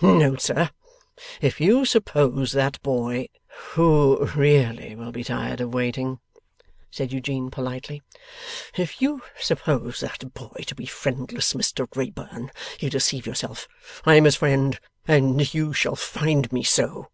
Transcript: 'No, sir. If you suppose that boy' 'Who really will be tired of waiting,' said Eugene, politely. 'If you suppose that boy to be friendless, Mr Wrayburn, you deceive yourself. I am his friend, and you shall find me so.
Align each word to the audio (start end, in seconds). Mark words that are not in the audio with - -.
'No, 0.00 0.36
sir. 0.36 0.70
If 1.42 1.60
you 1.60 1.84
suppose 1.84 2.52
that 2.52 2.80
boy' 2.80 3.28
'Who 3.72 4.24
really 4.34 4.96
will 4.96 5.12
be 5.12 5.22
tired 5.22 5.60
of 5.60 5.74
waiting,' 5.74 6.20
said 6.90 7.12
Eugene, 7.12 7.50
politely. 7.50 8.00
'If 8.78 9.02
you 9.02 9.20
suppose 9.38 10.00
that 10.00 10.32
boy 10.32 10.62
to 10.68 10.74
be 10.74 10.86
friendless, 10.86 11.52
Mr 11.52 11.86
Wrayburn, 11.94 12.50
you 12.80 12.88
deceive 12.88 13.26
yourself. 13.26 13.68
I 14.06 14.14
am 14.14 14.24
his 14.24 14.36
friend, 14.36 14.80
and 15.06 15.52
you 15.52 15.74
shall 15.74 15.96
find 15.96 16.50
me 16.50 16.62
so. 16.62 17.10